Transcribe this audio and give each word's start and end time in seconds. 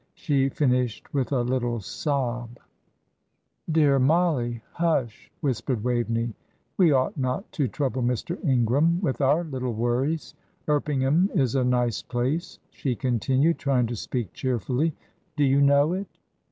She 0.15 0.49
finished 0.49 1.13
with 1.13 1.31
a 1.31 1.43
little 1.43 1.79
sob. 1.79 2.57
"Dear 3.71 3.99
Mollie, 3.99 4.63
hush," 4.71 5.31
whispered 5.41 5.83
Waveney. 5.83 6.33
"We 6.75 6.91
ought 6.91 7.15
not 7.17 7.51
to 7.51 7.67
trouble 7.67 8.01
Mr. 8.01 8.43
Ingram 8.43 8.99
with 9.01 9.21
our 9.21 9.43
little 9.43 9.73
worries. 9.73 10.33
Erpingham 10.67 11.29
is 11.35 11.53
a 11.53 11.63
nice 11.63 12.01
place," 12.01 12.57
she 12.71 12.95
continued, 12.95 13.59
trying 13.59 13.85
to 13.85 13.95
speak 13.95 14.33
cheerfully. 14.33 14.95
"Do 15.35 15.43
you 15.43 15.61
know 15.61 15.93
it?" 15.93 16.07